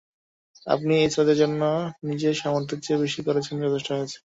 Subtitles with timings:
[0.67, 1.61] আপনি এই ছেলেদের জন্য
[2.07, 4.17] নিজের সামর্থ্যের চেয়ে বেশি করেছেন, যথেষ্ট হয়েছে।